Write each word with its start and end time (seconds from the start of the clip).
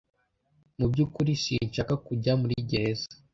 Mu 0.77 0.85
byukuri 0.91 1.31
sinshaka 1.43 1.93
kujya 2.05 2.33
muri 2.41 2.55
gereza 2.69 3.09